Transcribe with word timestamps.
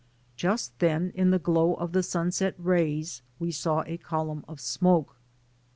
Just 0.35 0.79
then 0.79 1.11
in 1.13 1.29
the 1.29 1.37
glow 1.37 1.75
of 1.75 1.91
the 1.91 2.01
sunset 2.01 2.55
rays 2.57 3.21
we 3.37 3.51
saw 3.51 3.83
a 3.85 3.97
column 3.97 4.43
of 4.47 4.59
smoke. 4.59 5.15